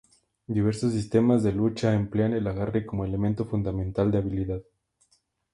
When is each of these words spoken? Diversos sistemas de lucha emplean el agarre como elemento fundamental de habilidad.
Diversos 0.55 0.93
sistemas 0.93 1.43
de 1.43 1.51
lucha 1.51 1.93
emplean 1.93 2.33
el 2.33 2.47
agarre 2.47 2.87
como 2.87 3.05
elemento 3.05 3.45
fundamental 3.45 4.09
de 4.09 4.17
habilidad. 4.17 4.63